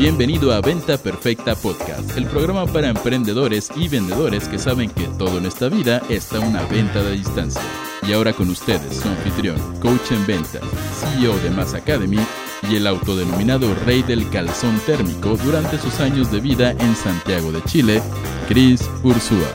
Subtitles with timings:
[0.00, 5.36] Bienvenido a Venta Perfecta Podcast, el programa para emprendedores y vendedores que saben que todo
[5.36, 7.60] en esta vida está una venta de distancia.
[8.08, 10.62] Y ahora con ustedes, su anfitrión, coach en ventas,
[10.94, 12.16] CEO de Mass Academy
[12.70, 17.62] y el autodenominado rey del calzón térmico durante sus años de vida en Santiago de
[17.64, 18.02] Chile,
[18.48, 19.52] Chris Ursúa.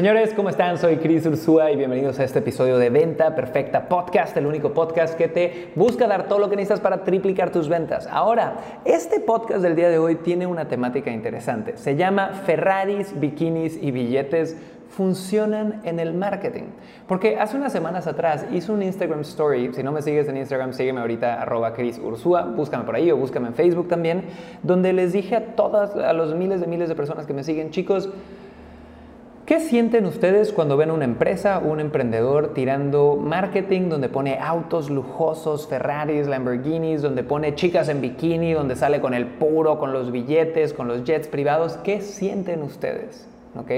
[0.00, 0.78] Señores, ¿cómo están?
[0.78, 5.12] Soy Chris Ursúa y bienvenidos a este episodio de Venta Perfecta Podcast, el único podcast
[5.14, 8.08] que te busca dar todo lo que necesitas para triplicar tus ventas.
[8.10, 11.76] Ahora, este podcast del día de hoy tiene una temática interesante.
[11.76, 14.56] Se llama Ferraris, bikinis y billetes
[14.88, 16.70] funcionan en el marketing.
[17.06, 20.72] Porque hace unas semanas atrás hice un Instagram Story, si no me sigues en Instagram,
[20.72, 24.24] sígueme ahorita arroba Chris Ursúa, búscame por ahí o búscame en Facebook también,
[24.62, 27.70] donde les dije a todas, a los miles de miles de personas que me siguen,
[27.70, 28.08] chicos,
[29.50, 35.66] ¿Qué sienten ustedes cuando ven una empresa un emprendedor tirando marketing donde pone autos lujosos,
[35.66, 40.72] Ferraris, Lamborghinis, donde pone chicas en bikini, donde sale con el puro, con los billetes,
[40.72, 41.78] con los jets privados?
[41.78, 43.26] ¿Qué sienten ustedes?
[43.56, 43.72] ¿Ok?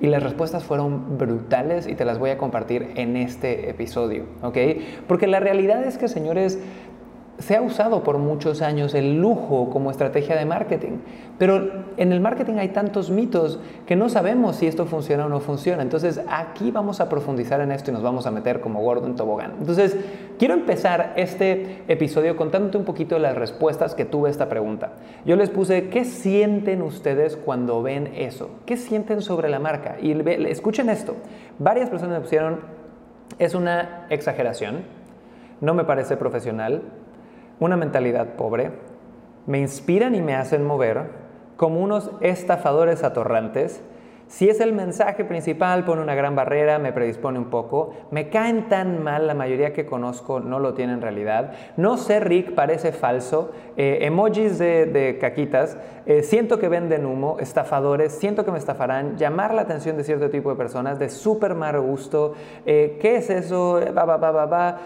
[0.00, 4.58] Y las respuestas fueron brutales y te las voy a compartir en este episodio, ¿ok?
[5.06, 6.58] Porque la realidad es que, señores,
[7.38, 10.98] se ha usado por muchos años el lujo como estrategia de marketing,
[11.38, 15.40] pero en el marketing hay tantos mitos que no sabemos si esto funciona o no
[15.40, 15.82] funciona.
[15.82, 19.54] Entonces aquí vamos a profundizar en esto y nos vamos a meter como gordo tobogán.
[19.58, 19.96] Entonces
[20.38, 24.92] quiero empezar este episodio contándote un poquito las respuestas que tuve a esta pregunta.
[25.24, 28.50] Yo les puse, ¿qué sienten ustedes cuando ven eso?
[28.64, 29.96] ¿Qué sienten sobre la marca?
[30.00, 30.12] Y
[30.48, 31.16] escuchen esto.
[31.58, 32.60] Varias personas me pusieron,
[33.38, 34.84] es una exageración,
[35.60, 36.82] no me parece profesional,
[37.60, 38.72] una mentalidad pobre,
[39.46, 41.04] me inspiran y me hacen mover
[41.56, 43.80] como unos estafadores atorrantes
[44.28, 47.94] si es el mensaje principal, pone una gran barrera, me predispone un poco.
[48.10, 51.52] Me caen tan mal, la mayoría que conozco no lo tienen en realidad.
[51.76, 53.52] No sé, Rick, parece falso.
[53.76, 55.78] Eh, emojis de, caquitas.
[56.06, 59.16] Eh, siento que venden humo, estafadores, siento que me estafarán.
[59.16, 62.34] Llamar la atención de cierto tipo de personas de súper mal gusto.
[62.64, 63.80] Eh, ¿Qué es eso?
[63.96, 64.78] Va, va, va, va, va.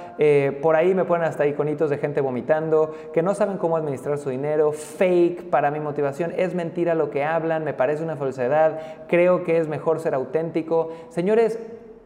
[0.61, 4.29] por ahí me ponen hasta iconitos de gente vomitando, que no saben cómo administrar su
[4.29, 4.73] dinero.
[4.73, 6.35] Fake para mi motivación.
[6.37, 8.79] Es mentira lo que hablan, me parece una falsedad.
[9.09, 10.91] Creo que es mejor ser auténtico.
[11.09, 11.59] Señores,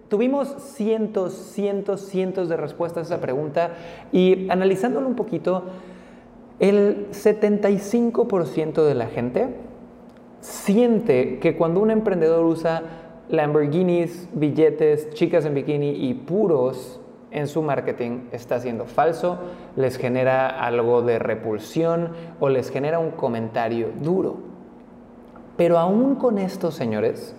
[0.09, 3.71] tuvimos cientos, cientos, cientos de respuestas a esa pregunta
[4.13, 5.65] y analizándolo un poquito,
[6.61, 9.49] el 75% de la gente
[10.41, 12.83] siente que cuando un emprendedor usa
[13.29, 19.39] Lamborghinis, billetes, chicas en bikini y puros en su marketing está siendo falso,
[19.77, 24.54] les genera algo de repulsión o les genera un comentario duro.
[25.57, 27.35] Pero aún con esto, señores,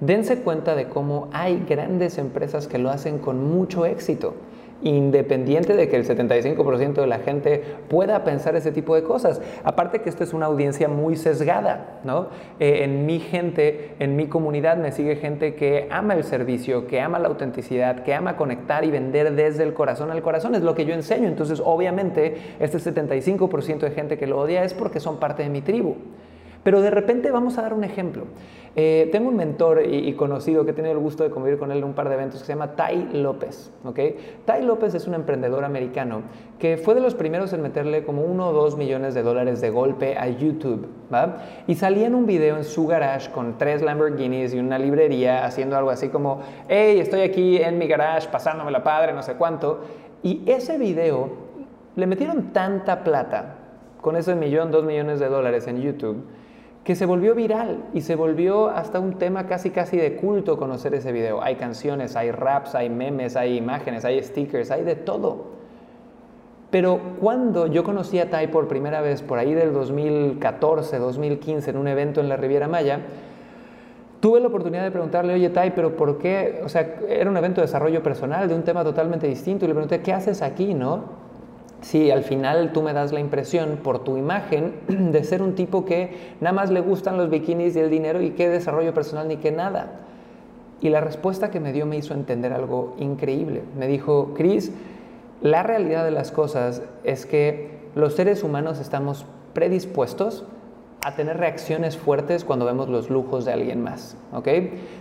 [0.00, 4.34] dense cuenta de cómo hay grandes empresas que lo hacen con mucho éxito,
[4.82, 9.42] independiente de que el 75% de la gente pueda pensar ese tipo de cosas.
[9.64, 12.28] Aparte que esto es una audiencia muy sesgada, ¿no?
[12.60, 17.00] Eh, en mi gente, en mi comunidad me sigue gente que ama el servicio, que
[17.00, 20.76] ama la autenticidad, que ama conectar y vender desde el corazón al corazón, es lo
[20.76, 21.26] que yo enseño.
[21.26, 25.60] Entonces, obviamente, este 75% de gente que lo odia es porque son parte de mi
[25.60, 25.96] tribu.
[26.62, 28.24] Pero de repente vamos a dar un ejemplo.
[28.76, 31.78] Eh, tengo un mentor y, conocido que he tenido el gusto de convivir con él
[31.78, 33.72] en un par de eventos que se llama Tai López.
[33.84, 34.16] ¿okay?
[34.44, 36.22] Tai López es un emprendedor americano
[36.58, 39.70] que fue de los primeros en meterle como uno o dos millones de dólares de
[39.70, 40.86] golpe a YouTube.
[41.12, 41.38] ¿va?
[41.66, 45.76] Y salía en un video en su garage con tres Lamborghinis y una librería haciendo
[45.76, 49.80] algo así como, hey, estoy aquí en mi garage pasándome la padre, no sé cuánto.
[50.22, 51.28] Y ese video
[51.96, 53.56] le metieron tanta plata
[54.00, 56.24] con ese millón, dos millones de dólares en YouTube
[56.84, 60.94] que se volvió viral y se volvió hasta un tema casi casi de culto conocer
[60.94, 61.42] ese video.
[61.42, 65.60] Hay canciones, hay raps, hay memes, hay imágenes, hay stickers, hay de todo.
[66.70, 71.76] Pero cuando yo conocí a Tai por primera vez, por ahí del 2014, 2015, en
[71.76, 73.00] un evento en la Riviera Maya,
[74.20, 76.62] tuve la oportunidad de preguntarle, oye Tai, pero ¿por qué?
[76.64, 79.74] O sea, era un evento de desarrollo personal, de un tema totalmente distinto, y le
[79.74, 81.19] pregunté, ¿qué haces aquí, no?
[81.80, 85.84] Si al final tú me das la impresión por tu imagen de ser un tipo
[85.84, 89.36] que nada más le gustan los bikinis y el dinero y qué desarrollo personal ni
[89.36, 90.00] qué nada.
[90.80, 93.62] Y la respuesta que me dio me hizo entender algo increíble.
[93.78, 94.72] Me dijo, Chris,
[95.42, 100.44] la realidad de las cosas es que los seres humanos estamos predispuestos
[101.02, 104.48] a tener reacciones fuertes cuando vemos los lujos de alguien más, ¿ok?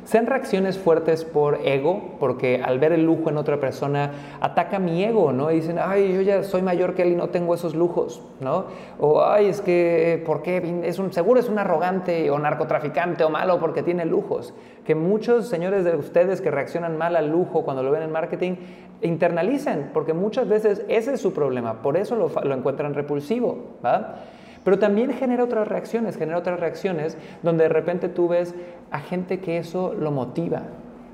[0.05, 5.03] Sean reacciones fuertes por ego, porque al ver el lujo en otra persona ataca mi
[5.03, 5.51] ego, ¿no?
[5.51, 8.65] Y dicen, ay, yo ya soy mayor que él y no tengo esos lujos, ¿no?
[8.97, 10.81] O, ay, es que, ¿por qué?
[10.85, 14.53] Es un, seguro es un arrogante o narcotraficante o malo porque tiene lujos.
[14.85, 18.55] Que muchos señores de ustedes que reaccionan mal al lujo cuando lo ven en marketing,
[19.01, 24.15] internalicen, porque muchas veces ese es su problema, por eso lo, lo encuentran repulsivo, ¿va?
[24.63, 28.55] Pero también genera otras reacciones, genera otras reacciones donde de repente tú ves
[28.91, 30.63] a gente que eso lo motiva,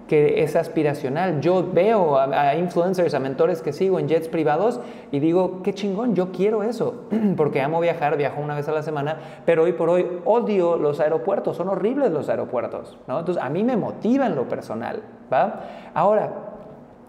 [0.08, 1.42] que es aspiracional.
[1.42, 4.80] Yo veo a, influencers, a mentores que sigo en jets privados
[5.12, 7.04] y digo, qué chingón, yo quiero eso,
[7.38, 11.00] porque amo viajar, viajo una vez a la semana, pero hoy por hoy odio los
[11.00, 13.20] aeropuertos, son horribles los aeropuertos, ¿no?
[13.20, 15.02] Entonces a mí me motiva en lo personal,
[15.32, 15.62] ¿va?
[15.94, 16.32] Ahora,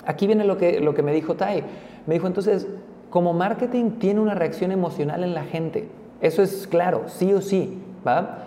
[0.06, 1.62] aquí viene lo que, lo que me dijo Tai.
[2.06, 2.68] Me dijo, entonces,
[3.10, 5.88] como marketing tiene una reacción emocional en la gente.
[6.20, 8.44] Eso es claro, sí o sí, ¿va?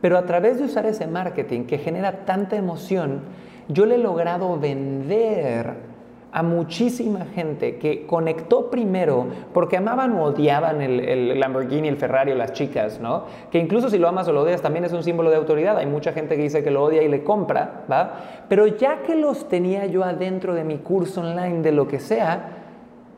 [0.00, 3.20] Pero a través de usar ese marketing que genera tanta emoción,
[3.68, 5.92] yo le he logrado vender
[6.32, 12.34] a muchísima gente que conectó primero porque amaban o odiaban el, Lamborghini, el Ferrari o
[12.34, 13.24] las chicas, ¿no?
[13.50, 15.76] Que incluso si lo amas o lo odias también es un símbolo de autoridad.
[15.76, 18.14] Hay mucha gente que dice que lo odia y le compra, ¿va?
[18.48, 22.48] Pero ya que los tenía yo adentro de mi curso online de lo que sea,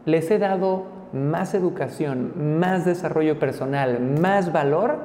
[0.06, 4.98] les he dado más educación, más desarrollo personal, más valor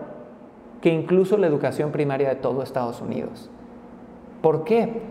[0.81, 3.49] que incluso la educación primaria de todo Estados Unidos.
[4.41, 5.01] ¿Por qué?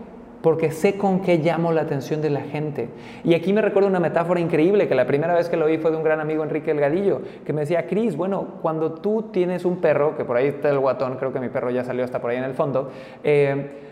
[0.41, 2.89] Porque sé con qué llamo la atención de la gente.
[3.23, 5.91] Y aquí me recuerdo una metáfora increíble que la primera vez que lo oí fue
[5.91, 9.77] de un gran amigo Enrique Elgadillo, que me decía, Cris, bueno, cuando tú tienes un
[9.77, 12.31] perro, que por ahí está el guatón, creo que mi perro ya salió hasta por
[12.31, 12.89] ahí en el fondo,
[13.23, 13.88] eh,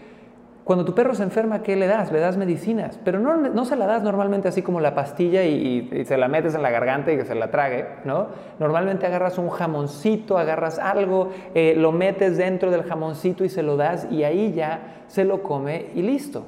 [0.67, 2.11] cuando tu perro se enferma, ¿qué le das?
[2.11, 6.03] Le das medicinas, pero no, no se la das normalmente así como la pastilla y,
[6.05, 8.27] se la metes en la garganta y que se la trague, ¿no?
[8.59, 13.77] Normalmente agarras un jamoncito, agarras algo, eh, lo metes dentro del jamoncito y se lo
[13.77, 16.43] das y ahí ya se lo come y listo.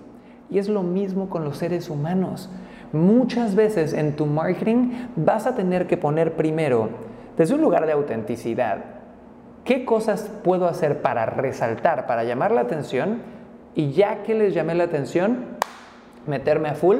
[0.49, 2.49] Y es lo mismo con los seres humanos.
[2.91, 6.89] Muchas veces en tu marketing vas a tener que poner primero,
[7.37, 8.79] desde un lugar de autenticidad,
[9.63, 13.38] ¿qué cosas puedo hacer para resaltar, para llamar la atención?
[13.75, 15.45] Y ya que les llamé la atención,
[16.27, 16.97] meterme a full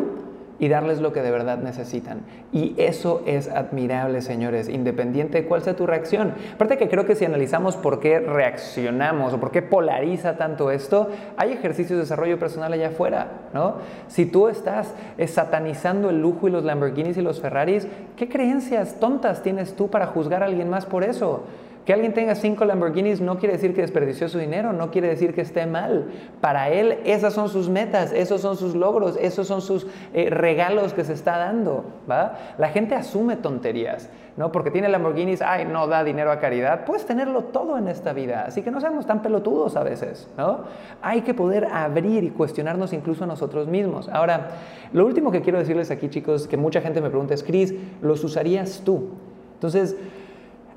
[0.60, 2.22] y darles lo que de verdad necesitan.
[2.52, 6.34] Y eso es admirable, señores, independiente de cuál sea tu reacción.
[6.54, 11.10] Aparte que creo que si analizamos por qué reaccionamos o por qué polariza tanto esto,
[11.38, 13.76] hay ejercicios de desarrollo personal allá afuera, ¿no?
[14.10, 14.94] Si tú estás
[15.28, 17.88] satanizando el lujo y los Lamborghinis y los Ferraris,
[18.18, 21.44] ¿qué creencias tontas tienes tú para juzgar a alguien más por eso?
[21.90, 25.34] Que alguien tenga cinco Lamborghinis no quiere decir que desperdició su dinero, no quiere decir
[25.34, 26.06] que esté mal.
[26.40, 30.94] Para él esas son sus metas, esos son sus logros, esos son sus eh, regalos
[30.94, 31.86] que se está dando.
[32.08, 32.38] ¿va?
[32.60, 34.52] La gente asume tonterías, ¿no?
[34.52, 36.86] Porque tiene Lamborghinis, ay, no da dinero a caridad.
[36.86, 40.66] Puedes tenerlo todo en esta vida, así que no seamos tan pelotudos a veces, ¿no?
[41.02, 44.10] Hay que poder abrir y cuestionarnos incluso a nosotros mismos.
[44.10, 44.50] Ahora,
[44.94, 48.24] lo último que quiero decirles aquí, chicos, que mucha gente me pregunta es, Cris, ¿los
[48.24, 49.10] usarías tú?
[49.56, 49.98] Entonces,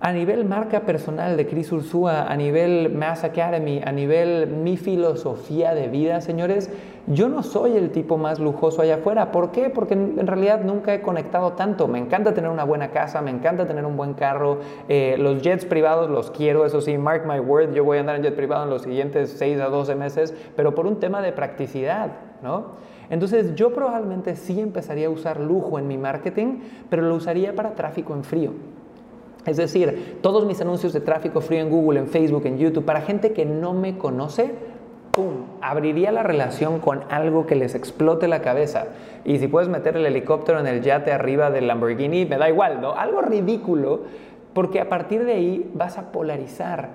[0.02, 5.74] a nivel marca personal de Chris Ursúa, a nivel Mass Academy, a nivel mi filosofía
[5.74, 6.70] de vida, señores,
[7.06, 9.30] yo no soy el tipo más lujoso allá afuera.
[9.30, 9.70] ¿Por qué?
[9.70, 11.86] Porque en realidad nunca he conectado tanto.
[11.86, 14.58] Me encanta tener una buena casa, me encanta tener un buen carro.
[14.88, 18.16] Eh, los jets privados los quiero, eso sí, mark my word, yo voy a andar
[18.16, 21.30] en jet privado en los siguientes 6 a 12 meses, pero por un tema de
[21.30, 22.10] practicidad,
[22.42, 22.72] ¿no?
[23.08, 26.58] Entonces yo probablemente sí empezaría a usar lujo en mi marketing,
[26.90, 28.50] pero lo usaría para tráfico en frío.
[29.46, 33.00] Es decir, todos mis anuncios de tráfico frío en Google, en Facebook, en YouTube, para
[33.00, 34.54] gente que no me conoce,
[35.10, 35.46] ¡pum!
[35.60, 38.86] Abriría la relación con algo que les explote la cabeza.
[39.24, 42.80] Y si puedes meter el helicóptero en el yate arriba del Lamborghini, me da igual,
[42.80, 42.92] ¿no?
[42.92, 44.02] Algo ridículo,
[44.54, 46.90] porque a partir de ahí vas a polarizar.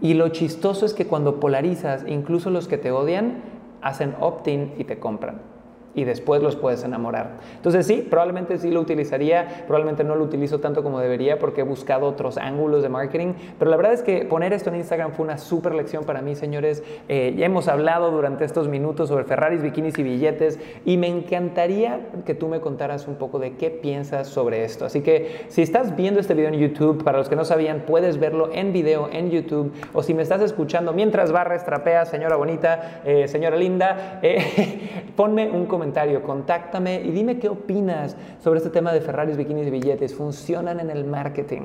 [0.00, 3.42] Y lo chistoso es que cuando polarizas, incluso los que te odian
[3.82, 5.57] hacen opt-in y te compran
[5.98, 7.38] y después los puedes enamorar.
[7.56, 11.64] Entonces sí, probablemente sí lo utilizaría, probablemente no lo utilizo tanto como debería porque he
[11.64, 15.24] buscado otros ángulos de marketing, pero la verdad es que poner esto en Instagram fue
[15.24, 16.84] una súper lección para mí, señores.
[17.08, 22.00] Eh, ya hemos hablado durante estos minutos sobre Ferraris, bikinis y billetes y me encantaría
[22.24, 24.84] que tú me contaras un poco de qué piensas sobre esto.
[24.84, 28.20] Así que si estás viendo este video en YouTube, para los que no sabían, puedes
[28.20, 33.00] verlo en video en YouTube o si me estás escuchando mientras barres, trapeas, señora bonita,
[33.04, 35.87] eh, señora linda, eh, ponme un comentario
[36.22, 40.14] contáctame y dime qué opinas sobre este tema de Ferraris, bikinis y billetes.
[40.14, 41.62] ¿Funcionan en el marketing?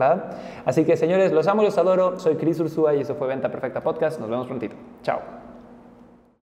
[0.00, 0.30] ¿Va?
[0.64, 2.18] Así que señores, los amo, los adoro.
[2.18, 4.20] Soy Chris Ursúa y eso fue Venta Perfecta Podcast.
[4.20, 4.76] Nos vemos prontito.
[5.02, 5.45] Chao.